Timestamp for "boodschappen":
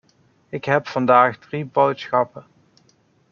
1.65-2.45